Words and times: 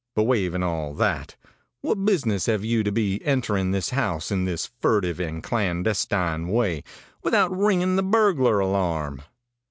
But 0.15 0.23
waiving 0.23 0.63
all 0.63 0.95
that, 0.95 1.35
what 1.81 2.03
business 2.03 2.47
have 2.47 2.65
you 2.65 2.81
to 2.81 2.91
be 2.91 3.21
entering 3.23 3.69
this 3.69 3.91
house 3.91 4.31
in 4.31 4.45
this 4.45 4.71
furtive 4.81 5.19
and 5.19 5.43
clandestine 5.43 6.47
way, 6.47 6.83
without 7.21 7.55
ringing 7.55 7.97
the 7.97 8.01
burglar 8.01 8.59
alarm?' 8.59 9.21